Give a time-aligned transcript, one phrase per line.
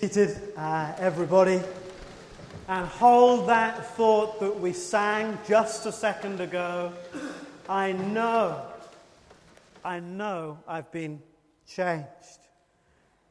[0.00, 1.60] Seated, uh, everybody,
[2.66, 6.92] and hold that thought that we sang just a second ago.
[7.68, 8.62] I know,
[9.84, 11.22] I know I've been
[11.68, 12.08] changed.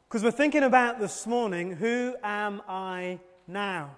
[0.08, 3.96] Because we're thinking about this morning who am I now?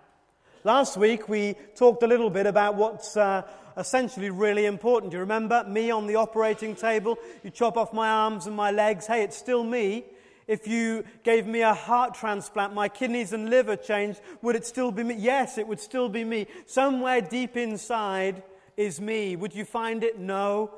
[0.64, 3.44] Last week we talked a little bit about what's uh,
[3.78, 5.12] essentially really important.
[5.12, 7.18] Do you remember me on the operating table?
[7.44, 9.06] You chop off my arms and my legs.
[9.06, 10.06] Hey, it's still me.
[10.48, 14.92] If you gave me a heart transplant, my kidneys and liver changed, would it still
[14.92, 15.16] be me?
[15.16, 16.48] Yes, it would still be me.
[16.66, 18.44] Somewhere deep inside
[18.76, 19.36] is me.
[19.36, 20.20] Would you find it?
[20.20, 20.72] No.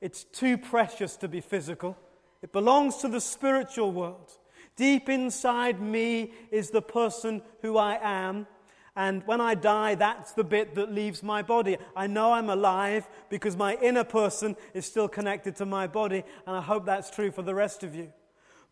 [0.00, 1.96] It's too precious to be physical.
[2.42, 4.30] It belongs to the spiritual world.
[4.76, 8.46] Deep inside me is the person who I am.
[8.94, 11.76] And when I die, that's the bit that leaves my body.
[11.94, 16.56] I know I'm alive because my inner person is still connected to my body, and
[16.56, 18.12] I hope that's true for the rest of you.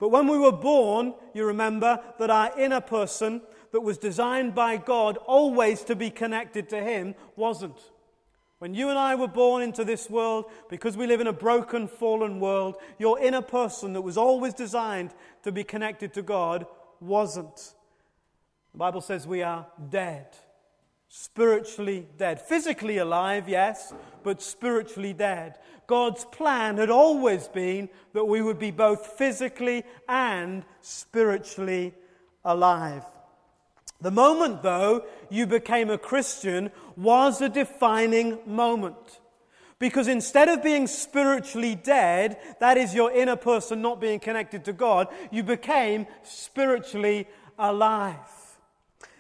[0.05, 3.41] But when we were born, you remember that our inner person
[3.73, 7.79] that was designed by God always to be connected to Him wasn't.
[8.59, 11.89] When you and I were born into this world, because we live in a broken,
[11.89, 16.67] fallen world, your inner person that was always designed to be connected to God
[17.01, 17.73] wasn't.
[18.73, 20.27] The Bible says we are dead,
[21.09, 22.43] spiritually dead.
[22.43, 25.57] Physically alive, yes, but spiritually dead.
[25.87, 31.95] God's plan had always been that we would be both physically and spiritually
[32.45, 33.05] alive.
[34.01, 39.21] The moment, though, you became a Christian was a defining moment.
[39.79, 44.73] Because instead of being spiritually dead, that is your inner person not being connected to
[44.73, 47.27] God, you became spiritually
[47.59, 48.19] alive.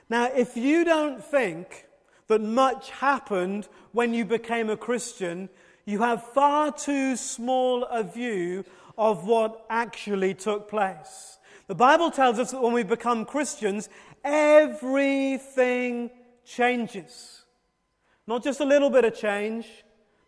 [0.09, 1.87] Now, if you don't think
[2.29, 5.48] that much happened when you became a Christian,
[5.84, 8.64] you have far too small a view
[8.96, 11.38] of what actually took place.
[11.66, 13.88] The Bible tells us that when we become Christians,
[14.22, 16.10] everything
[16.44, 17.44] changes.
[18.27, 19.67] Not just a little bit of change,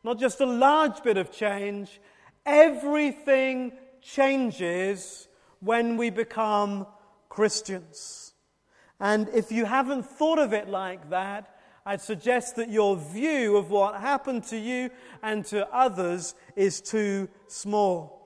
[0.03, 2.01] not just a large bit of change.
[2.45, 5.27] Everything changes
[5.61, 6.87] when we become
[7.29, 8.33] Christians.
[9.01, 11.56] And if you haven't thought of it like that,
[11.89, 14.91] I'd suggest that your view of what happened to you
[15.23, 18.17] and to others is too small.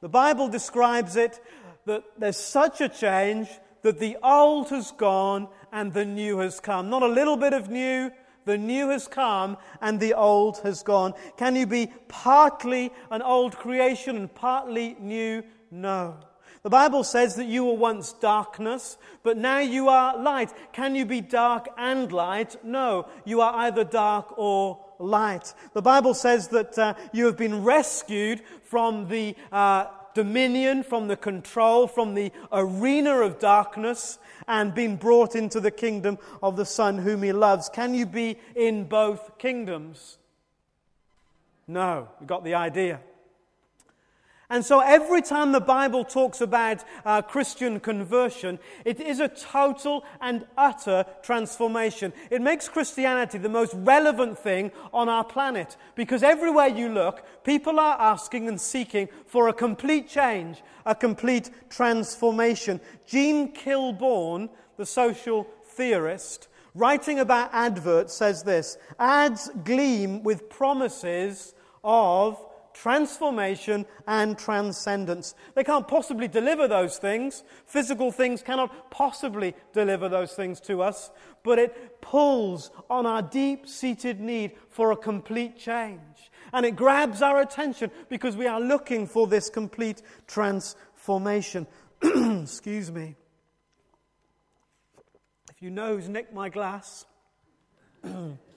[0.00, 1.40] The Bible describes it
[1.84, 3.48] that there's such a change
[3.82, 6.90] that the old has gone and the new has come.
[6.90, 8.12] Not a little bit of new,
[8.44, 11.12] the new has come and the old has gone.
[11.36, 15.42] Can you be partly an old creation and partly new?
[15.72, 16.18] No.
[16.68, 20.52] The Bible says that you were once darkness, but now you are light.
[20.74, 22.62] Can you be dark and light?
[22.62, 23.08] No.
[23.24, 25.54] You are either dark or light.
[25.72, 31.16] The Bible says that uh, you have been rescued from the uh, dominion, from the
[31.16, 36.98] control, from the arena of darkness, and been brought into the kingdom of the Son
[36.98, 37.70] whom He loves.
[37.70, 40.18] Can you be in both kingdoms?
[41.66, 42.10] No.
[42.20, 43.00] You got the idea.
[44.50, 50.06] And so every time the Bible talks about uh, Christian conversion, it is a total
[50.22, 52.14] and utter transformation.
[52.30, 57.78] It makes Christianity the most relevant thing on our planet because everywhere you look, people
[57.78, 62.80] are asking and seeking for a complete change, a complete transformation.
[63.06, 64.48] Jean Kilbourne,
[64.78, 71.54] the social theorist, writing about adverts, says this Ads gleam with promises
[71.84, 72.42] of
[72.80, 75.34] transformation and transcendence.
[75.54, 77.42] They can't possibly deliver those things.
[77.66, 81.10] Physical things cannot possibly deliver those things to us,
[81.42, 86.30] but it pulls on our deep seated need for a complete change.
[86.52, 91.66] And it grabs our attention because we are looking for this complete transformation.
[92.02, 93.16] Excuse me.
[95.50, 97.04] If you nose nick my glass,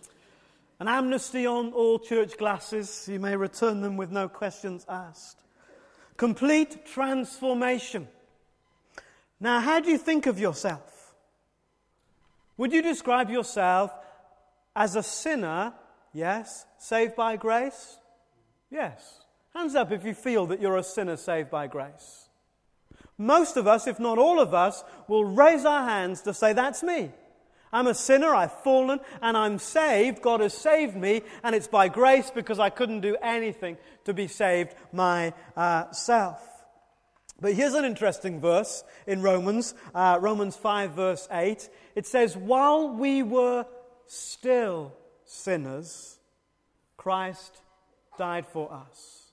[0.81, 3.07] An amnesty on all church glasses.
[3.07, 5.43] You may return them with no questions asked.
[6.17, 8.07] Complete transformation.
[9.39, 11.13] Now, how do you think of yourself?
[12.57, 13.91] Would you describe yourself
[14.75, 15.73] as a sinner?
[16.13, 16.65] Yes.
[16.79, 17.97] Saved by grace?
[18.71, 19.21] Yes.
[19.53, 22.27] Hands up if you feel that you're a sinner saved by grace.
[23.19, 26.81] Most of us, if not all of us, will raise our hands to say, That's
[26.81, 27.11] me.
[27.73, 30.21] I'm a sinner, I've fallen, and I'm saved.
[30.21, 34.27] God has saved me, and it's by grace because I couldn't do anything to be
[34.27, 36.47] saved myself.
[37.39, 41.69] But here's an interesting verse in Romans, uh, Romans 5, verse 8.
[41.95, 43.65] It says, While we were
[44.05, 44.93] still
[45.25, 46.19] sinners,
[46.97, 47.61] Christ
[48.17, 49.31] died for us.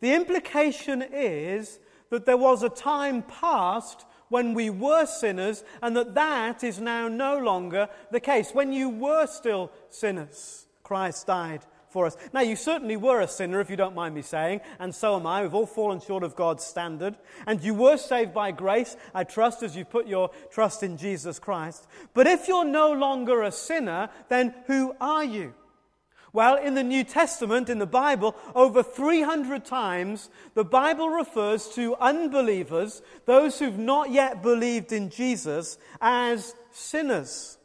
[0.00, 1.80] The implication is
[2.10, 7.08] that there was a time past when we were sinners, and that that is now
[7.08, 8.50] no longer the case.
[8.52, 11.60] When you were still sinners, Christ died
[11.90, 12.16] for us.
[12.32, 15.26] Now, you certainly were a sinner, if you don't mind me saying, and so am
[15.26, 15.42] I.
[15.42, 17.16] We've all fallen short of God's standard.
[17.46, 21.38] And you were saved by grace, I trust, as you put your trust in Jesus
[21.38, 21.86] Christ.
[22.14, 25.54] But if you're no longer a sinner, then who are you?
[26.32, 31.96] Well, in the New Testament, in the Bible, over 300 times, the Bible refers to
[31.96, 37.58] unbelievers, those who've not yet believed in Jesus, as sinners.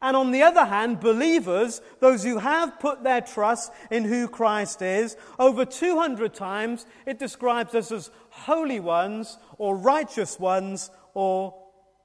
[0.00, 4.82] And on the other hand, believers, those who have put their trust in who Christ
[4.82, 11.54] is, over 200 times it describes us as holy ones or righteous ones or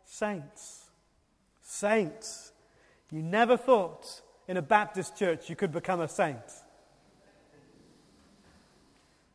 [0.05, 0.89] saints.
[1.61, 2.53] Saints.
[3.11, 6.43] You never thought in a Baptist church you could become a saint.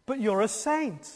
[0.04, 1.10] But you're a saint.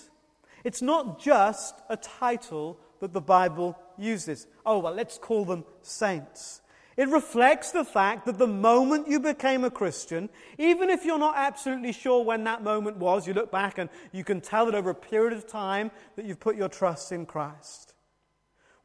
[0.65, 4.47] It's not just a title that the Bible uses.
[4.65, 6.63] Oh, well, let's call them saints.
[6.97, 11.35] It reflects the fact that the moment you became a Christian, even if you're not
[11.37, 14.89] absolutely sure when that moment was, you look back and you can tell that over
[14.89, 17.93] a period of time that you've put your trust in Christ.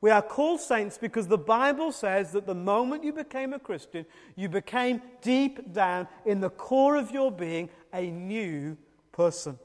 [0.05, 4.05] We are called saints because the Bible says that the moment you became a Christian,
[4.35, 8.77] you became deep down in the core of your being a new
[9.11, 9.57] person.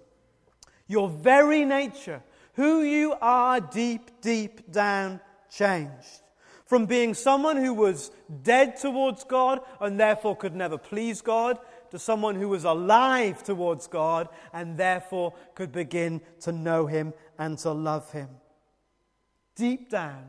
[0.87, 2.23] Your very nature,
[2.55, 5.21] who you are deep, deep down,
[5.51, 6.23] changed.
[6.65, 8.11] From being someone who was
[8.43, 11.59] dead towards God and therefore could never please God,
[11.91, 17.59] to someone who was alive towards God and therefore could begin to know Him and
[17.59, 18.31] to love Him.
[19.57, 20.25] Deep down,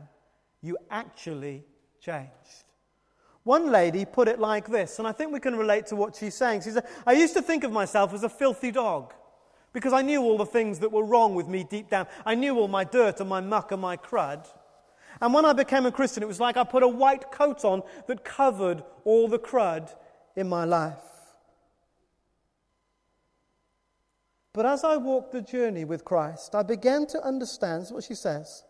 [0.60, 1.64] you actually
[2.00, 2.64] changed.
[3.44, 6.34] One lady put it like this, and I think we can relate to what she's
[6.34, 6.62] saying.
[6.62, 9.12] She said, I used to think of myself as a filthy dog
[9.72, 12.06] because I knew all the things that were wrong with me deep down.
[12.24, 14.46] I knew all my dirt and my muck and my crud.
[15.20, 17.82] And when I became a Christian, it was like I put a white coat on
[18.06, 19.92] that covered all the crud
[20.36, 20.98] in my life.
[24.52, 28.64] But as I walked the journey with Christ, I began to understand what she says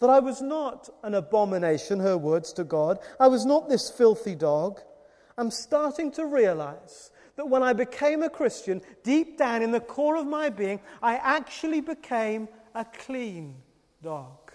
[0.00, 2.98] that I was not an abomination, her words to God.
[3.18, 4.80] I was not this filthy dog.
[5.36, 10.16] I'm starting to realize that when I became a Christian, deep down in the core
[10.16, 13.54] of my being, I actually became a clean
[14.02, 14.52] dog.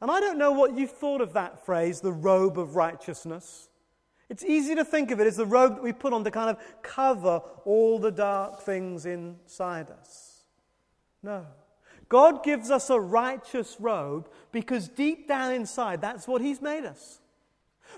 [0.00, 3.68] And I don't know what you thought of that phrase, the robe of righteousness.
[4.28, 6.50] It's easy to think of it as the robe that we put on to kind
[6.50, 10.42] of cover all the dark things inside us.
[11.22, 11.46] No.
[12.08, 17.20] God gives us a righteous robe because deep down inside, that's what He's made us.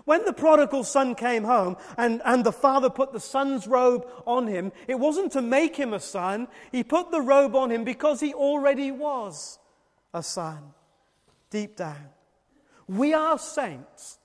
[0.04, 4.46] When the prodigal son came home and, and the father put the son's robe on
[4.46, 6.48] him, it wasn't to make him a son.
[6.72, 9.58] He put the robe on him because he already was
[10.14, 10.74] a son
[11.50, 12.08] deep down.
[12.88, 14.18] We are saints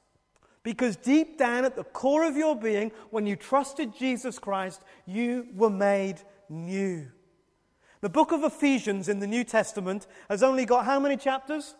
[0.64, 5.48] because deep down at the core of your being, when you trusted Jesus Christ, you
[5.54, 7.08] were made new.
[8.02, 11.76] The book of Ephesians in the New Testament has only got how many chapters?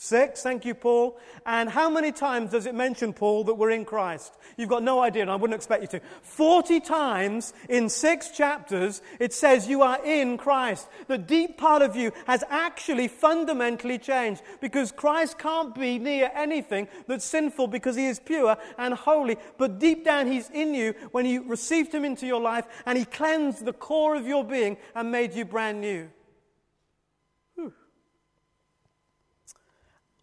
[0.00, 1.18] Six, thank you, Paul.
[1.44, 4.32] And how many times does it mention, Paul, that we're in Christ?
[4.56, 6.00] You've got no idea, and I wouldn't expect you to.
[6.22, 10.86] Forty times in six chapters, it says you are in Christ.
[11.08, 16.86] The deep part of you has actually fundamentally changed because Christ can't be near anything
[17.08, 19.36] that's sinful because he is pure and holy.
[19.56, 23.04] But deep down, he's in you when you received him into your life and he
[23.04, 26.08] cleansed the core of your being and made you brand new.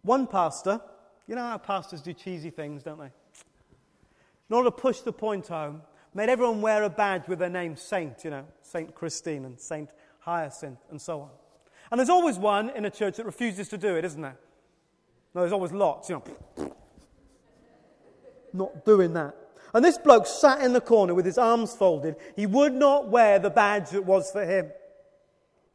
[0.06, 0.80] One pastor,
[1.26, 3.10] you know how pastors do cheesy things, don't they?
[4.48, 5.82] In order to push the point home,
[6.14, 9.90] made everyone wear a badge with their name Saint, you know, Saint Christine and Saint
[10.20, 11.30] Hyacinth and so on.
[11.90, 14.38] And there's always one in a church that refuses to do it, isn't there?
[15.34, 16.22] No, there's always lots, you
[16.56, 16.72] know.
[18.52, 19.34] Not doing that.
[19.74, 22.14] And this bloke sat in the corner with his arms folded.
[22.36, 24.70] He would not wear the badge that was for him.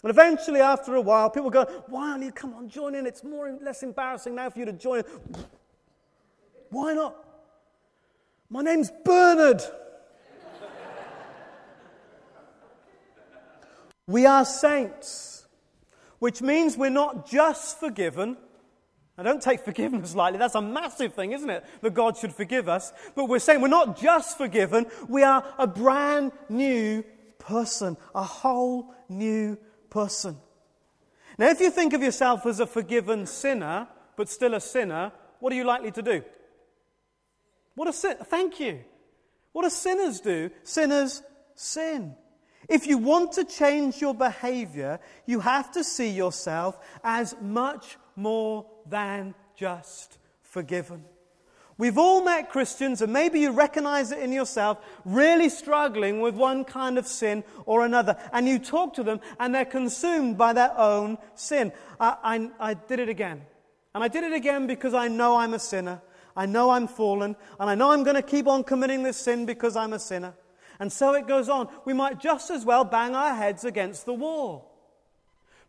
[0.03, 3.05] And eventually, after a while, people go, Why don't you come on, join in?
[3.05, 5.05] It's more less embarrassing now for you to join in.
[6.69, 7.15] Why not?
[8.49, 9.61] My name's Bernard.
[14.07, 15.45] we are saints,
[16.19, 18.37] which means we're not just forgiven.
[19.17, 20.39] I don't take forgiveness lightly.
[20.39, 21.63] That's a massive thing, isn't it?
[21.81, 22.91] That God should forgive us.
[23.15, 27.03] But we're saying we're not just forgiven, we are a brand new
[27.37, 29.57] person, a whole new
[29.91, 30.37] person.
[31.37, 35.53] Now, if you think of yourself as a forgiven sinner, but still a sinner, what
[35.53, 36.23] are you likely to do?
[37.75, 38.17] What a sin.
[38.23, 38.79] Thank you.
[39.53, 40.49] What do sinners do?
[40.63, 41.21] Sinners
[41.55, 42.15] sin.
[42.69, 48.65] If you want to change your behavior, you have to see yourself as much more
[48.87, 51.03] than just forgiven.
[51.81, 56.63] We've all met Christians, and maybe you recognize it in yourself, really struggling with one
[56.63, 58.17] kind of sin or another.
[58.31, 61.71] And you talk to them, and they're consumed by their own sin.
[61.99, 63.41] I, I, I did it again.
[63.95, 66.03] And I did it again because I know I'm a sinner.
[66.35, 67.35] I know I'm fallen.
[67.59, 70.35] And I know I'm going to keep on committing this sin because I'm a sinner.
[70.79, 71.67] And so it goes on.
[71.85, 74.71] We might just as well bang our heads against the wall.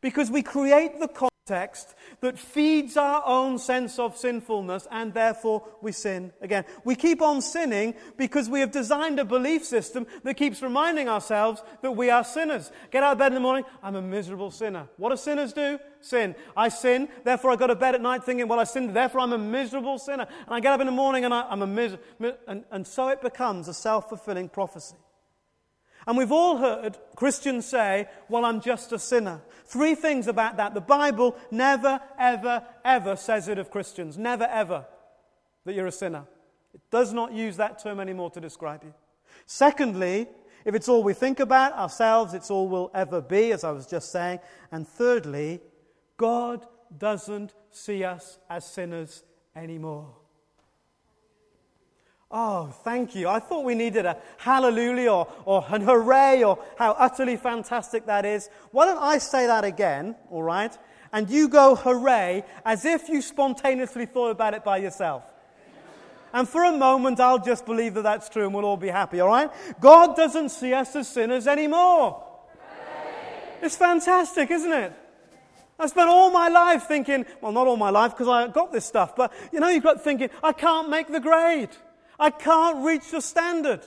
[0.03, 1.09] Because we create the
[1.45, 6.65] text that feeds our own sense of sinfulness and therefore we sin again.
[6.85, 11.63] We keep on sinning because we have designed a belief system that keeps reminding ourselves
[11.83, 12.71] that we are sinners.
[12.91, 14.89] Get out of bed in the morning, I'm a miserable sinner.
[14.97, 15.79] What do sinners do?
[16.01, 16.35] Sin.
[16.57, 19.33] I sin, therefore I go to bed at night thinking, well, I sinned, therefore I'm
[19.33, 20.27] a miserable sinner.
[20.47, 22.05] And I get up in the morning and I, am a miserable,
[22.47, 24.97] and, and so it becomes a self fulfilling prophecy.
[26.07, 29.41] And we've all heard Christians say, Well, I'm just a sinner.
[29.67, 30.75] Three things about that.
[30.75, 34.19] The Bible never, ever, ever says it of Christians.
[34.19, 34.87] Never, ever
[35.65, 36.25] that you're a sinner.
[36.75, 38.95] It does not use that term anymore to describe you.
[39.47, 40.29] Secondly,
[40.65, 43.87] if it's all we think about ourselves, it's all we'll ever be, as I was
[43.87, 44.41] just saying.
[44.71, 45.61] And thirdly,
[46.17, 46.67] God
[46.97, 49.25] doesn't see us as sinners
[49.57, 50.15] anymore.
[52.33, 53.29] Oh, thank you.
[53.29, 58.25] I thought we needed a hallelujah or, or an hooray or how utterly fantastic that
[58.25, 58.49] is.
[58.71, 60.77] Why don't I say that again, all right?
[61.13, 65.25] And you go hooray as if you spontaneously thought about it by yourself.
[66.33, 69.21] And for a moment, I'll just believe that that's true and we'll all be happy,
[69.21, 69.51] all right?
[69.79, 72.25] God doesn't see us as sinners anymore.
[73.61, 74.93] It's fantastic, isn't it?
[75.79, 78.87] I spent all my life thinking, well, not all my life because I got this
[78.87, 81.71] stuff, but you know, you've got thinking, I can't make the grade.
[82.19, 83.81] I can't reach the standard.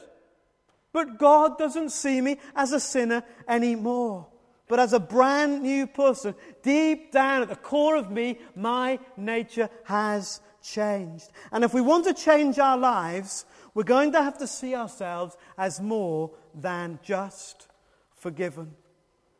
[0.91, 4.27] But God doesn't see me as a sinner anymore,
[4.67, 6.35] but as a brand new person.
[6.63, 11.29] Deep down at the core of me, my nature has changed.
[11.51, 15.35] And if we want to change our lives, we're going to have to see ourselves
[15.57, 17.67] as more than just
[18.15, 18.73] forgiven.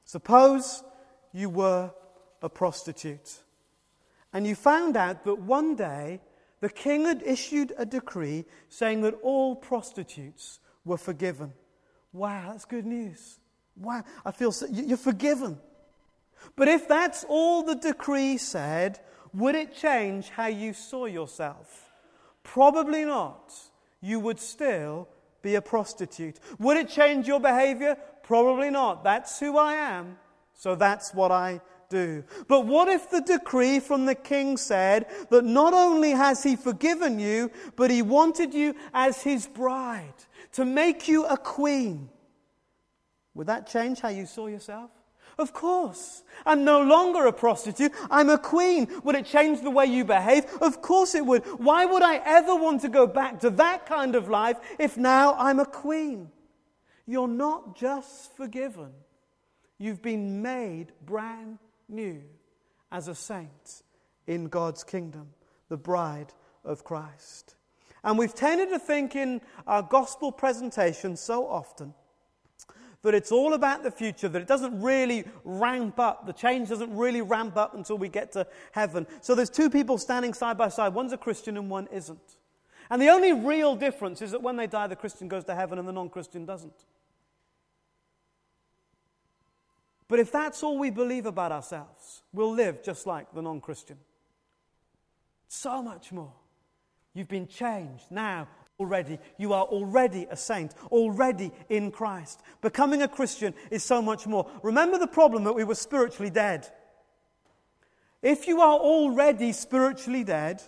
[0.04, 0.84] Suppose
[1.32, 1.92] you were
[2.42, 3.40] a prostitute
[4.36, 6.20] and you found out that one day
[6.66, 11.54] the king had issued a decree saying that all prostitutes were forgiven.
[12.12, 13.38] Wow, that's good news.
[13.80, 15.60] Wow, I feel so, you're forgiven.
[16.56, 19.00] But if that's all the decree said,
[19.32, 21.92] would it change how you saw yourself?
[22.42, 23.54] Probably not.
[24.02, 25.08] You would still
[25.44, 26.40] be a prostitute.
[26.58, 27.96] Would it change your behavior?
[28.24, 29.04] Probably not.
[29.04, 30.18] That's who I am,
[30.56, 32.24] so that's what I do.
[32.48, 37.20] But what if the decree from the king said that not only has he forgiven
[37.20, 40.14] you, but he wanted you as his bride,
[40.54, 42.10] to make you a queen?
[43.34, 44.92] Would that change how you saw yourself?
[45.38, 46.24] Of course.
[46.46, 47.92] I'm no longer a prostitute.
[48.10, 48.88] I'm a queen.
[49.04, 50.46] Would it change the way you behave?
[50.62, 51.44] Of course it would.
[51.60, 55.34] Why would I ever want to go back to that kind of life if now
[55.34, 56.30] I'm a queen?
[57.06, 58.92] You're not just forgiven,
[59.78, 62.22] you've been made brand new
[62.92, 63.84] as a saint
[64.28, 65.28] in God's kingdom,
[65.70, 67.56] the bride of Christ.
[68.04, 71.94] And we've tended to think in our gospel presentation so often
[73.02, 76.96] that it's all about the future, that it doesn't really ramp up, the change doesn't
[76.96, 79.06] really ramp up until we get to heaven.
[79.22, 82.38] So there's two people standing side by side, one's a Christian and one isn't.
[82.90, 85.80] And the only real difference is that when they die, the Christian goes to heaven
[85.80, 86.86] and the non Christian doesn't.
[90.08, 93.98] But if that's all we believe about ourselves, we'll live just like the non Christian.
[95.48, 96.34] So much more.
[97.14, 98.48] You've been changed now
[98.80, 99.20] already.
[99.38, 102.42] You are already a saint, already in Christ.
[102.62, 104.50] Becoming a Christian is so much more.
[104.64, 106.68] Remember the problem that we were spiritually dead.
[108.22, 110.62] If you are already spiritually dead,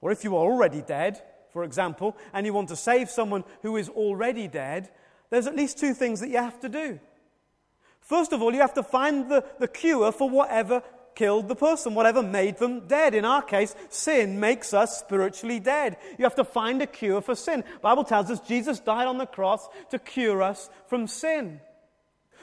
[0.00, 3.76] or if you are already dead, for example, and you want to save someone who
[3.76, 4.90] is already dead,
[5.30, 7.00] there's at least two things that you have to do.
[8.06, 10.80] First of all, you have to find the, the cure for whatever
[11.16, 13.16] killed the person, whatever made them dead.
[13.16, 15.96] In our case, sin makes us spiritually dead.
[16.16, 17.64] You have to find a cure for sin.
[17.66, 21.60] The Bible tells us Jesus died on the cross to cure us from sin.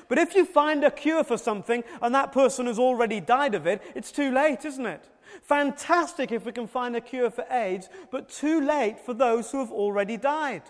[0.09, 3.65] But if you find a cure for something and that person has already died of
[3.65, 5.09] it, it's too late, isn't it?
[5.43, 9.59] Fantastic if we can find a cure for AIDS, but too late for those who
[9.59, 10.63] have already died.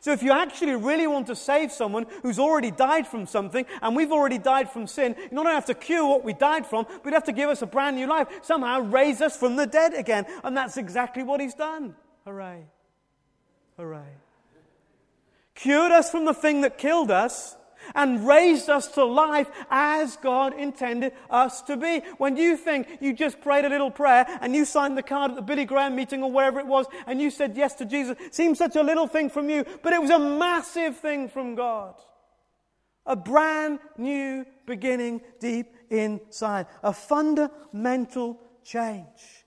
[0.00, 3.94] So, if you actually really want to save someone who's already died from something, and
[3.94, 6.86] we've already died from sin, you not only have to cure what we died from,
[7.02, 9.66] but you have to give us a brand new life, somehow raise us from the
[9.66, 10.26] dead again.
[10.42, 11.94] And that's exactly what he's done.
[12.24, 12.64] Hooray.
[13.76, 14.12] Hooray.
[15.54, 17.56] Cured us from the thing that killed us,
[17.94, 22.02] and raised us to life as God intended us to be.
[22.18, 25.36] When you think you just prayed a little prayer and you signed the card at
[25.36, 28.58] the Billy Graham meeting or wherever it was and you said yes to Jesus, seems
[28.58, 31.94] such a little thing from you, but it was a massive thing from God.
[33.06, 36.66] A brand new beginning deep inside.
[36.82, 39.42] A fundamental change.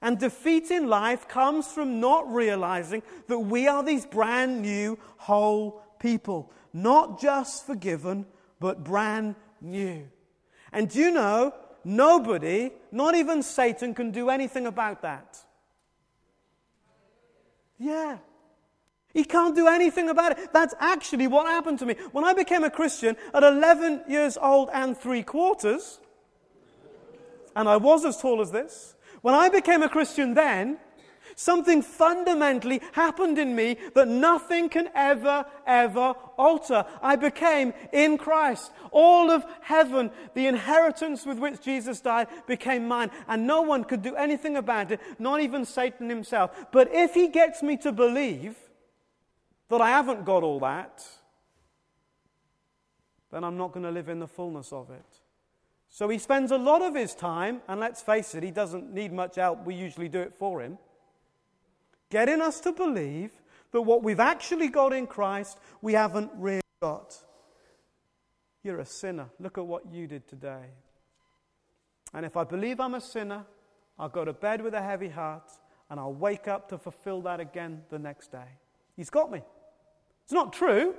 [0.00, 5.82] And defeat in life comes from not realizing that we are these brand new, whole
[5.98, 6.52] people.
[6.76, 8.26] Not just forgiven,
[8.60, 10.06] but brand new.
[10.74, 11.54] And do you know,
[11.84, 15.38] nobody, not even Satan, can do anything about that.
[17.78, 18.18] Yeah.
[19.14, 20.52] He can't do anything about it.
[20.52, 21.96] That's actually what happened to me.
[22.12, 25.98] When I became a Christian at 11 years old and three quarters,
[27.54, 30.76] and I was as tall as this, when I became a Christian then,
[31.36, 36.84] something fundamentally happened in me that nothing can ever, ever alter.
[37.00, 38.72] I became in Christ.
[38.90, 43.10] All of heaven, the inheritance with which Jesus died, became mine.
[43.28, 46.50] And no one could do anything about it, not even Satan himself.
[46.72, 48.56] But if he gets me to believe
[49.68, 51.04] that I haven't got all that,
[53.30, 55.04] then I'm not going to live in the fullness of it.
[55.88, 59.12] So he spends a lot of his time, and let's face it, he doesn't need
[59.12, 59.64] much help.
[59.64, 60.78] We usually do it for him.
[62.10, 63.32] Getting us to believe
[63.72, 67.16] that what we've actually got in Christ, we haven't really got.
[68.62, 69.26] You're a sinner.
[69.38, 70.70] Look at what you did today.
[72.14, 73.44] And if I believe I'm a sinner,
[73.98, 75.50] I'll go to bed with a heavy heart,
[75.90, 78.48] and I'll wake up to fulfill that again the next day.
[78.96, 79.42] He's got me.
[80.24, 80.94] It's not true,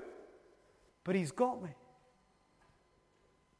[1.03, 1.69] but He's got me.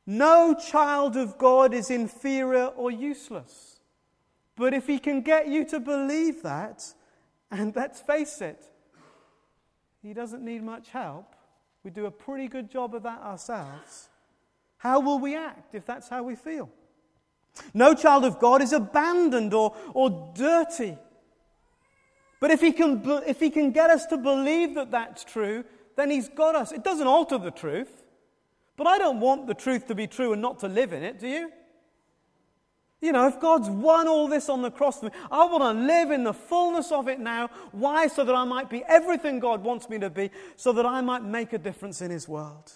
[0.06, 3.80] No child of God is inferior or useless.
[4.56, 6.94] But if He can get you to believe that,
[7.51, 8.66] and let's face it,
[10.01, 11.36] He doesn't need much help.
[11.84, 14.10] We do a pretty good job of that ourselves.
[14.77, 16.70] How will we act if that's how we feel?
[17.74, 20.98] No child of God is abandoned or, or dirty.
[22.39, 25.63] But if he, can, if he can get us to believe that that's true,
[25.95, 26.71] then he's got us.
[26.71, 28.04] It doesn't alter the truth.
[28.76, 31.19] But I don't want the truth to be true and not to live in it,
[31.19, 31.52] do you?
[32.99, 35.86] You know, if God's won all this on the cross for me, I want to
[35.86, 37.49] live in the fullness of it now.
[37.71, 38.07] Why?
[38.07, 41.23] So that I might be everything God wants me to be, so that I might
[41.23, 42.71] make a difference in His world.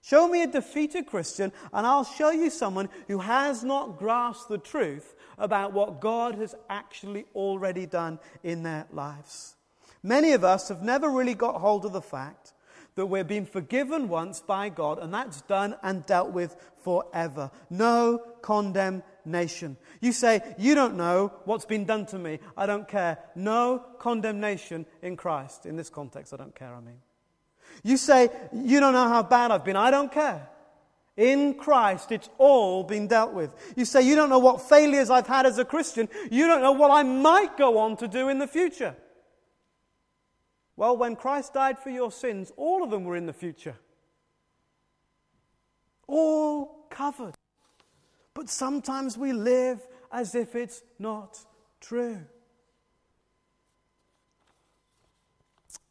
[0.00, 4.56] Show me a defeated Christian, and I'll show you someone who has not grasped the
[4.56, 9.56] truth about what God has actually already done in their lives.
[10.02, 12.52] Many of us have never really got hold of the fact
[12.94, 17.50] that we're being forgiven once by God, and that's done and dealt with forever.
[17.68, 19.02] No condemnation.
[20.00, 22.38] You say, You don't know what's been done to me.
[22.56, 23.18] I don't care.
[23.34, 25.66] No condemnation in Christ.
[25.66, 26.98] In this context, I don't care, I mean.
[27.82, 29.76] You say, You don't know how bad I've been.
[29.76, 30.48] I don't care.
[31.16, 33.50] In Christ, it's all been dealt with.
[33.74, 36.08] You say, You don't know what failures I've had as a Christian.
[36.30, 38.94] You don't know what I might go on to do in the future.
[40.76, 43.76] Well, when Christ died for your sins, all of them were in the future.
[46.06, 47.34] All covered.
[48.36, 49.80] But sometimes we live
[50.12, 51.38] as if it's not
[51.80, 52.20] true.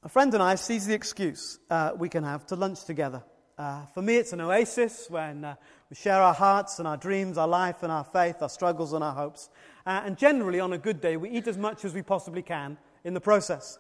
[0.04, 3.24] A friend and I seize the excuse uh, we can have to lunch together.
[3.58, 5.56] Uh, for me, it's an oasis when uh,
[5.90, 9.04] we share our hearts and our dreams, our life and our faith, our struggles and
[9.04, 9.50] our hopes.
[9.84, 12.78] Uh, and generally, on a good day, we eat as much as we possibly can
[13.04, 13.80] in the process.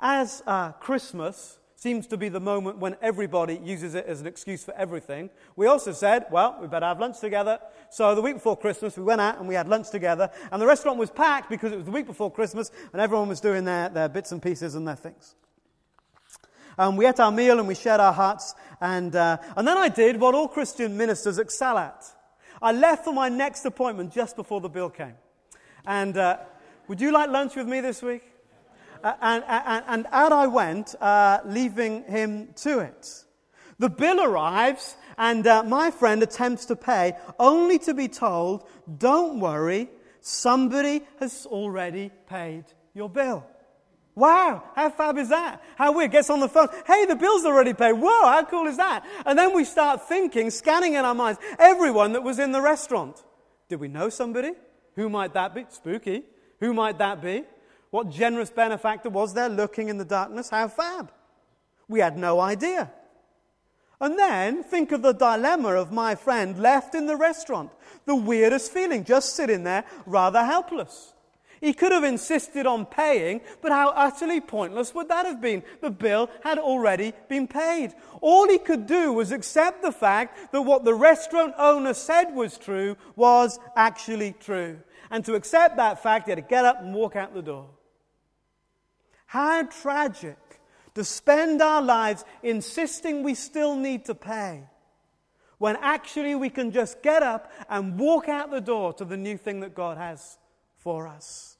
[0.00, 4.62] As uh, Christmas seems to be the moment when everybody uses it as an excuse
[4.62, 7.58] for everything, we also said, well, we better have lunch together.
[7.88, 10.30] So the week before Christmas, we went out and we had lunch together.
[10.52, 13.40] And the restaurant was packed because it was the week before Christmas and everyone was
[13.40, 15.34] doing their, their bits and pieces and their things.
[16.76, 18.54] Um, we ate our meal and we shared our hearts.
[18.82, 22.04] And, uh, and then I did what all Christian ministers excel at.
[22.60, 25.14] I left for my next appointment just before the bill came.
[25.86, 26.40] And uh,
[26.88, 28.29] would you like lunch with me this week?
[29.02, 33.24] And, and, and out I went, uh, leaving him to it.
[33.78, 39.40] The bill arrives, and uh, my friend attempts to pay, only to be told, Don't
[39.40, 39.88] worry,
[40.20, 43.46] somebody has already paid your bill.
[44.14, 45.62] Wow, how fab is that?
[45.76, 46.10] How weird.
[46.10, 46.68] Gets on the phone.
[46.86, 47.92] Hey, the bill's already paid.
[47.92, 49.06] Whoa, how cool is that?
[49.24, 53.22] And then we start thinking, scanning in our minds, everyone that was in the restaurant.
[53.70, 54.52] Did we know somebody?
[54.96, 55.64] Who might that be?
[55.70, 56.24] Spooky.
[56.58, 57.44] Who might that be?
[57.90, 60.50] What generous benefactor was there looking in the darkness?
[60.50, 61.10] How fab.
[61.88, 62.90] We had no idea.
[64.00, 67.70] And then think of the dilemma of my friend left in the restaurant.
[68.06, 71.12] The weirdest feeling, just sitting there, rather helpless.
[71.60, 75.62] He could have insisted on paying, but how utterly pointless would that have been?
[75.82, 77.92] The bill had already been paid.
[78.22, 82.56] All he could do was accept the fact that what the restaurant owner said was
[82.56, 84.78] true was actually true.
[85.10, 87.66] And to accept that fact, he had to get up and walk out the door.
[89.30, 90.38] How tragic
[90.96, 94.64] to spend our lives insisting we still need to pay
[95.58, 99.36] when actually we can just get up and walk out the door to the new
[99.36, 100.36] thing that God has
[100.78, 101.58] for us.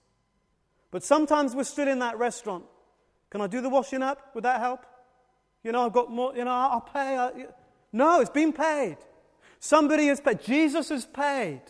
[0.91, 2.65] But sometimes we're still in that restaurant.
[3.31, 4.35] Can I do the washing up?
[4.35, 4.85] Would that help?
[5.63, 7.17] You know, I've got more, you know, I'll pay.
[7.17, 7.47] I,
[7.93, 8.97] no, it's been paid.
[9.61, 10.43] Somebody has paid.
[10.43, 11.63] Jesus has paid.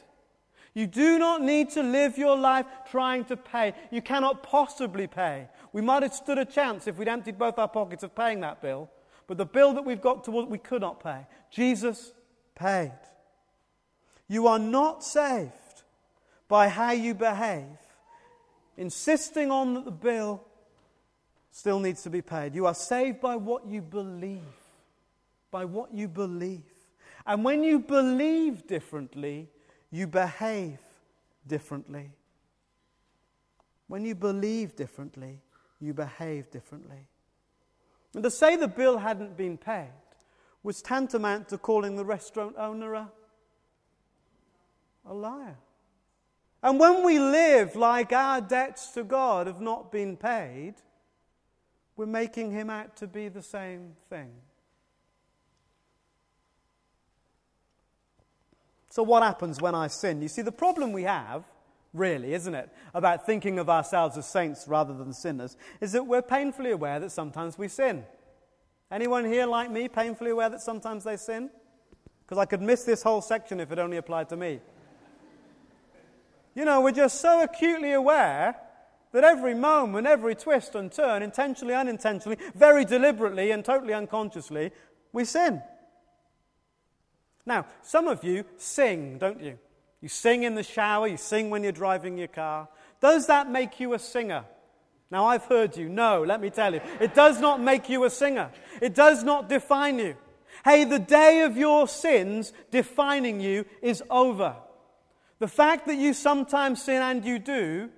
[0.75, 3.75] You do not need to live your life trying to pay.
[3.91, 5.49] You cannot possibly pay.
[5.73, 8.63] We might have stood a chance if we'd emptied both our pockets of paying that
[8.63, 8.89] bill,
[9.27, 11.27] but the bill that we've got towards we could not pay.
[11.51, 12.13] Jesus
[12.55, 12.93] paid.
[14.29, 15.53] You are not saved
[16.47, 17.67] by how you behave,
[18.77, 20.45] insisting on that the bill
[21.51, 22.55] still needs to be paid.
[22.55, 24.41] You are saved by what you believe.
[25.51, 26.63] By what you believe.
[27.27, 29.49] And when you believe differently,
[29.91, 30.79] you behave
[31.47, 32.11] differently.
[33.89, 35.41] When you believe differently,
[35.81, 37.09] you behave differently.
[38.15, 39.91] And to say the bill hadn't been paid
[40.63, 43.11] was tantamount to calling the restaurant owner a,
[45.07, 45.57] a liar.
[46.63, 50.75] And when we live like our debts to God have not been paid,
[51.97, 54.31] we're making him out to be the same thing.
[58.91, 60.21] So, what happens when I sin?
[60.21, 61.45] You see, the problem we have,
[61.95, 66.23] really, isn't it, about thinking of ourselves as saints rather than sinners, is that we're
[66.23, 68.05] painfully aware that sometimes we sin.
[68.91, 71.51] Anyone here like me, painfully aware that sometimes they sin?
[72.25, 74.61] Because I could miss this whole section if it only applied to me.
[76.57, 78.57] You know, we're just so acutely aware
[79.13, 84.73] that every moment, every twist and turn, intentionally, unintentionally, very deliberately, and totally unconsciously,
[85.13, 85.63] we sin.
[87.47, 89.59] Now, some of you sing, don't you?
[90.01, 92.69] You sing in the shower, you sing when you're driving your car.
[93.01, 94.45] Does that make you a singer?
[95.11, 95.89] Now, I've heard you.
[95.89, 96.81] No, let me tell you.
[97.01, 98.51] It does not make you a singer,
[98.81, 100.17] it does not define you.
[100.65, 104.57] Hey, the day of your sins defining you is over.
[105.39, 107.89] The fact that you sometimes sin and you do,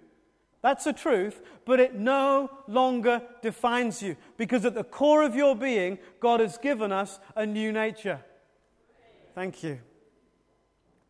[0.63, 4.17] that's the truth, but it no longer defines you.
[4.37, 8.21] Because at the core of your being, God has given us a new nature.
[9.35, 9.79] Thank you.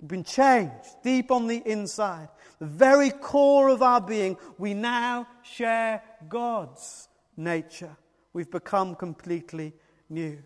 [0.00, 2.28] We've been changed deep on the inside.
[2.58, 7.96] The very core of our being, we now share God's nature.
[8.32, 9.74] We've become completely
[10.08, 10.38] new.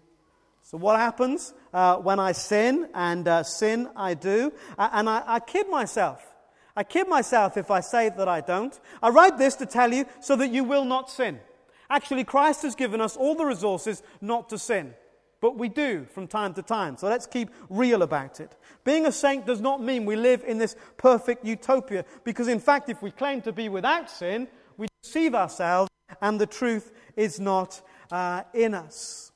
[0.62, 2.88] So, what happens uh, when I sin?
[2.92, 4.52] And uh, sin I do.
[4.76, 6.22] Uh, and I, I kid myself.
[6.74, 8.78] I kid myself if I say that I don't.
[9.02, 11.40] I write this to tell you so that you will not sin.
[11.88, 14.92] Actually, Christ has given us all the resources not to sin.
[15.40, 16.96] But we do from time to time.
[16.96, 18.56] So let's keep real about it.
[18.84, 22.88] Being a saint does not mean we live in this perfect utopia, because in fact,
[22.88, 27.80] if we claim to be without sin, we deceive ourselves and the truth is not
[28.10, 29.32] uh, in us.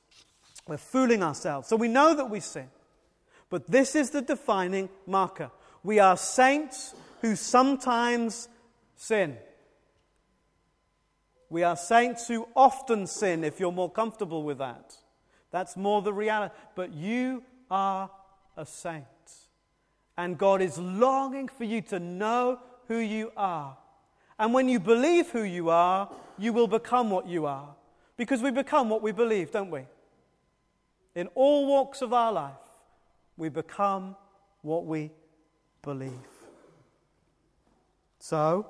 [0.66, 1.68] We're fooling ourselves.
[1.68, 2.68] So we know that we sin.
[3.48, 5.50] But this is the defining marker.
[5.82, 8.48] We are saints who sometimes
[8.96, 9.36] sin.
[11.48, 14.96] We are saints who often sin, if you're more comfortable with that.
[15.50, 16.54] That's more the reality.
[16.74, 18.10] But you are
[18.56, 19.04] a saint.
[20.16, 22.58] And God is longing for you to know
[22.88, 23.76] who you are.
[24.38, 27.74] And when you believe who you are, you will become what you are.
[28.16, 29.82] Because we become what we believe, don't we?
[31.14, 32.54] In all walks of our life,
[33.36, 34.16] we become
[34.62, 35.10] what we
[35.82, 36.10] believe.
[38.18, 38.66] So,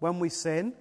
[0.00, 0.72] when we sin,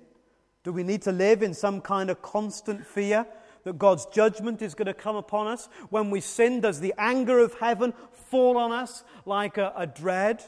[0.64, 3.26] do we need to live in some kind of constant fear
[3.68, 5.68] that God's judgment is going to come upon us?
[5.90, 10.42] When we sin, does the anger of heaven fall on us like a, a dread?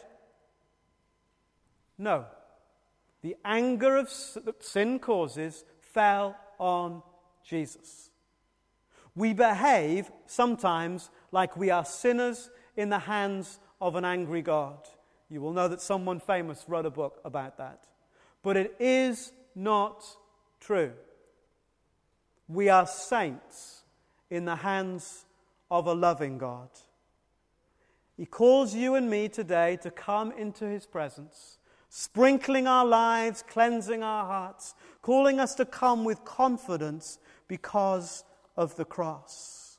[1.98, 2.28] No.
[3.22, 4.10] The anger of
[4.46, 7.04] that sin causes fell on
[7.44, 8.10] Jesus.
[9.16, 14.88] We behave sometimes like we are sinners in the hands of an angry God.
[15.30, 17.84] You will know that someone famous wrote a book about that.
[18.44, 20.06] But it is not
[20.62, 20.94] true.
[22.50, 23.84] We are saints
[24.32, 25.26] in the hands
[25.70, 26.70] of a loving God.
[28.18, 31.60] He calls you and me today to come into His presence,
[31.90, 38.26] sprinkling our lives, cleansing our hearts, calling us to come with confidence because
[38.58, 39.78] of the cross.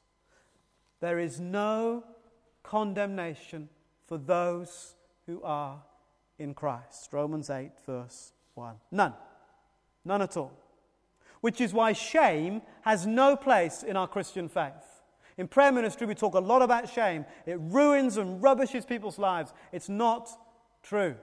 [1.01, 2.05] There is no
[2.63, 3.69] condemnation
[4.07, 4.95] for those
[5.27, 5.83] who are
[6.39, 7.13] in Christ.
[7.13, 8.77] Romans 8, verse one.
[8.93, 9.15] None.
[10.05, 10.53] None at all.
[11.41, 14.73] Which is why shame has no place in our Christian faith.
[15.39, 17.25] In prayer ministry, we talk a lot about shame.
[17.47, 19.53] It ruins and rubbishes people's lives.
[19.73, 20.29] It's not
[20.83, 21.17] true.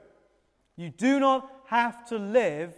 [0.75, 2.73] You do not have to live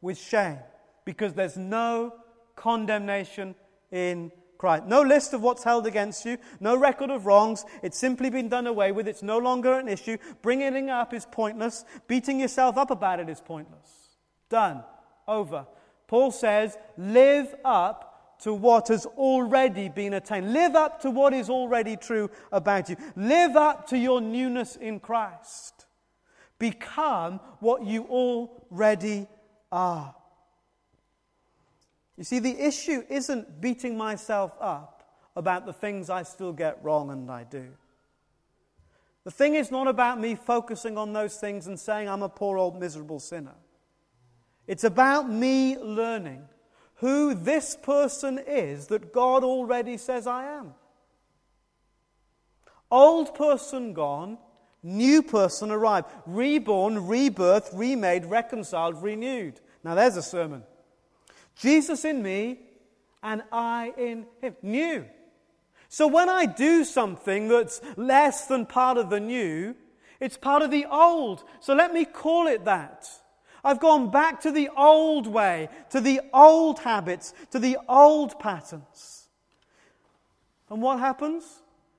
[0.00, 0.58] with shame
[1.04, 2.14] because there's no
[2.56, 3.54] condemnation
[3.92, 4.84] in Christ.
[4.86, 7.64] No list of what's held against you, no record of wrongs.
[7.82, 9.08] It's simply been done away with.
[9.08, 10.18] It's no longer an issue.
[10.42, 11.84] Bringing it up is pointless.
[12.06, 13.88] Beating yourself up about it is pointless.
[14.48, 14.84] Done.
[15.26, 15.66] Over.
[16.10, 20.52] Paul says, live up to what has already been attained.
[20.52, 22.96] Live up to what is already true about you.
[23.14, 25.86] Live up to your newness in Christ.
[26.58, 29.28] Become what you already
[29.70, 30.12] are.
[32.16, 35.04] You see, the issue isn't beating myself up
[35.36, 37.68] about the things I still get wrong and I do.
[39.22, 42.58] The thing is not about me focusing on those things and saying I'm a poor
[42.58, 43.54] old miserable sinner.
[44.70, 46.44] It's about me learning
[46.98, 50.74] who this person is that God already says I am.
[52.88, 54.38] Old person gone,
[54.84, 56.06] new person arrived.
[56.24, 59.58] Reborn, rebirth, remade, reconciled, renewed.
[59.82, 60.62] Now there's a sermon.
[61.56, 62.60] Jesus in me
[63.24, 64.54] and I in him.
[64.62, 65.04] New.
[65.88, 69.74] So when I do something that's less than part of the new,
[70.20, 71.42] it's part of the old.
[71.58, 73.08] So let me call it that.
[73.62, 79.28] I've gone back to the old way, to the old habits, to the old patterns.
[80.70, 81.44] And what happens?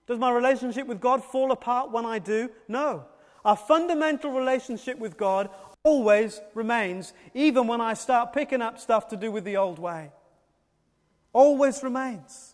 [0.08, 2.50] Does my relationship with God fall apart when I do?
[2.67, 3.06] No.
[3.45, 5.50] Our fundamental relationship with God
[5.84, 10.12] always remains, even when I start picking up stuff to do with the old way.
[11.34, 12.51] Always remains.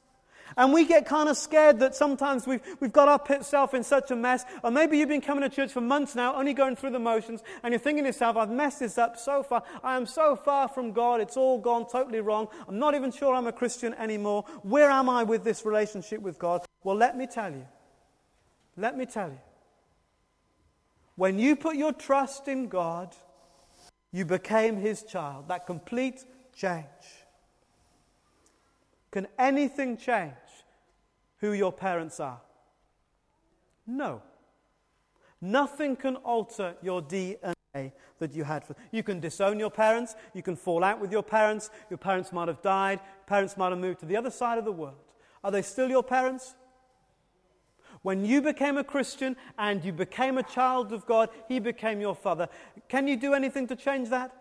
[0.58, 4.16] And we get kind of scared that sometimes we've, we've got ourselves in such a
[4.16, 4.44] mess.
[4.64, 7.44] Or maybe you've been coming to church for months now, only going through the motions,
[7.62, 9.62] and you're thinking to yourself, I've messed this up so far.
[9.84, 11.22] I am so far from God.
[11.22, 12.48] It's all gone totally wrong.
[12.68, 14.46] I'm not even sure I'm a Christian anymore.
[14.64, 16.66] Where am I with this relationship with God?
[16.84, 17.68] Well, let me tell you.
[18.76, 19.40] Let me tell you.
[21.16, 23.16] When you put your trust in God,
[24.12, 25.50] you became his child.
[25.50, 26.86] That complete change.
[29.12, 30.34] Can anything change
[31.40, 32.42] who your parents are?
[33.86, 34.22] No.
[35.40, 38.64] Nothing can alter your DNA that you had.
[38.92, 40.16] You can disown your parents.
[40.34, 41.70] You can fall out with your parents.
[41.90, 43.00] Your parents might have died.
[43.28, 44.96] Parents might have moved to the other side of the world.
[45.44, 46.56] Are they still your parents?
[48.02, 52.16] When you became a Christian and you became a child of God, He became your
[52.16, 52.48] Father.
[52.90, 54.36] Can you do anything to change that?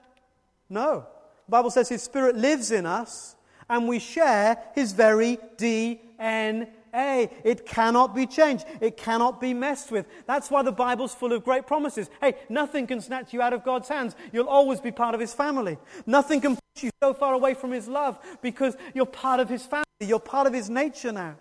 [0.68, 1.06] No.
[1.46, 3.36] The Bible says His Spirit lives in us
[3.68, 6.68] and we share His very DNA.
[6.96, 8.64] Hey, it cannot be changed.
[8.80, 10.06] It cannot be messed with.
[10.26, 12.08] That's why the Bible's full of great promises.
[12.20, 14.16] Hey, nothing can snatch you out of God's hands.
[14.32, 15.76] You'll always be part of His family.
[16.06, 19.66] Nothing can push you so far away from His love because you're part of His
[19.66, 19.84] family.
[20.00, 21.36] You're part of His nature now.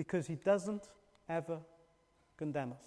[0.00, 0.88] because he doesn't
[1.28, 1.58] ever
[2.38, 2.84] condemn us.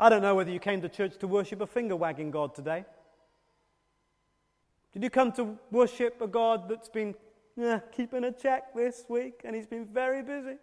[0.00, 2.86] I don't know whether you came to church to worship a finger wagging God today.
[4.92, 7.14] Did you come to worship a God that's been
[7.60, 10.56] eh, keeping a check this week and he's been very busy?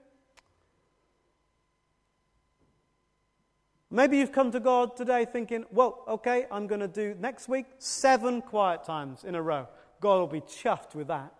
[3.91, 7.65] Maybe you've come to God today thinking, well, okay, I'm going to do next week
[7.79, 9.67] seven quiet times in a row.
[9.99, 11.33] God will be chuffed with that.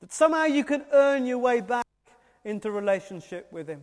[0.00, 1.86] That somehow you can earn your way back
[2.44, 3.82] into relationship with Him.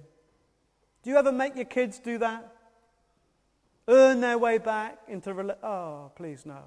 [1.01, 2.53] Do you ever make your kids do that?
[3.87, 5.63] Earn their way back into relationship?
[5.63, 6.63] Oh, please no.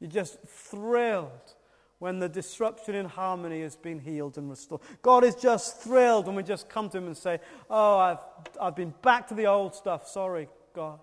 [0.00, 1.54] You're just thrilled
[1.98, 4.82] when the disruption in harmony has been healed and restored.
[5.00, 8.18] God is just thrilled when we just come to Him and say, Oh, I've,
[8.60, 10.06] I've been back to the old stuff.
[10.06, 11.00] Sorry, God.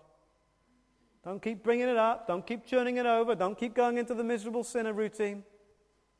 [1.23, 2.27] Don't keep bringing it up.
[2.27, 3.33] Don't keep churning it over.
[3.33, 5.43] Don't keep going into the miserable sinner routine.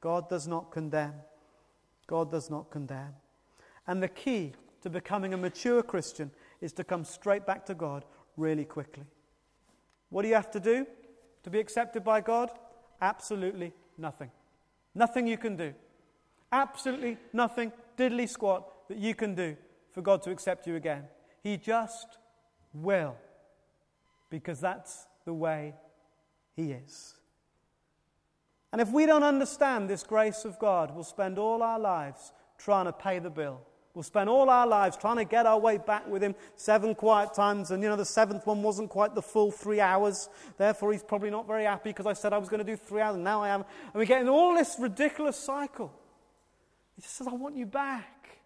[0.02, 1.14] God does not condemn.
[2.08, 3.14] God does not condemn.
[3.86, 6.32] And the key to becoming a mature Christian
[6.62, 8.06] is to come straight back to God
[8.38, 9.04] really quickly.
[10.10, 10.86] What do you have to do
[11.44, 12.50] to be accepted by God?
[13.04, 14.32] Absolutely nothing.
[14.96, 15.74] Nothing you can do.
[16.54, 19.58] Absolutely nothing, diddly squat, that you can do
[19.92, 21.04] for God to accept you again.
[21.44, 22.18] He just
[22.74, 23.18] will,
[24.30, 25.74] because that's the way
[26.56, 27.16] He is.
[28.72, 32.86] And if we don't understand this grace of God, we'll spend all our lives trying
[32.86, 33.60] to pay the bill.
[33.94, 37.34] We'll spend all our lives trying to get our way back with Him seven quiet
[37.36, 40.30] times, and you know, the seventh one wasn't quite the full three hours.
[40.58, 43.02] Therefore, He's probably not very happy because I said I was going to do three
[43.02, 43.64] hours, and now I am.
[43.94, 45.94] And we get in all this ridiculous cycle.
[46.96, 48.40] He just says, I want you back.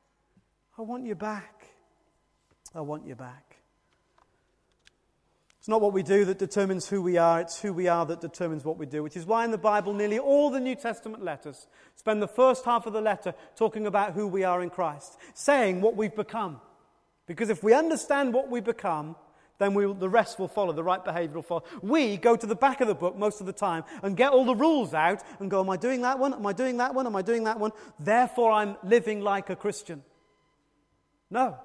[0.78, 1.68] I want you back.
[2.76, 3.47] I want you back.
[5.68, 8.22] It's not what we do that determines who we are, it's who we are that
[8.22, 11.26] determines what we do, which is why in the Bible, nearly all the New Testament
[11.26, 15.18] letters spend the first half of the letter talking about who we are in Christ,
[15.34, 16.62] saying what we've become.
[17.26, 19.18] Because if we understand what we become,
[19.58, 21.66] then the rest will follow, the right behavior will follow.
[21.82, 24.46] We go to the back of the book most of the time and get all
[24.46, 26.34] the rules out and go, Am I doing that one?
[26.34, 27.06] Am I doing that one?
[27.08, 27.74] Am I doing that one?
[28.00, 30.02] Therefore, I'm living like a Christian.
[31.30, 31.58] No.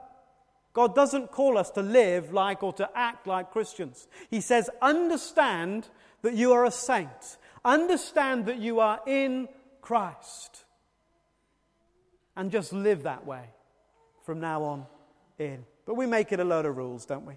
[0.72, 4.08] God doesn't call us to live like or to act like Christians.
[4.30, 5.88] He says, understand
[6.22, 7.36] that you are a saint.
[7.64, 9.48] Understand that you are in
[9.82, 10.64] Christ.
[12.36, 13.44] And just live that way
[14.24, 14.86] from now on
[15.38, 15.64] in.
[15.84, 17.34] But we make it a load of rules, don't we?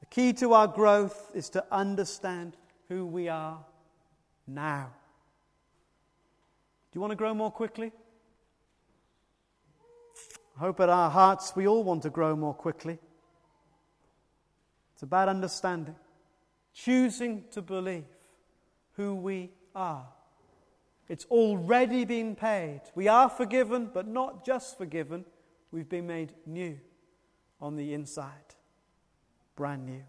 [0.00, 2.56] The key to our growth is to understand
[2.88, 3.58] who we are
[4.46, 4.90] now.
[6.90, 7.92] Do you want to grow more quickly?
[10.56, 12.98] I hope at our hearts we all want to grow more quickly.
[14.94, 15.96] It's about understanding,
[16.72, 18.04] choosing to believe
[18.92, 20.06] who we are.
[21.08, 22.80] It's already been paid.
[22.94, 25.24] We are forgiven, but not just forgiven,
[25.72, 26.78] we've been made new
[27.60, 28.54] on the inside.
[29.56, 30.02] Brand new.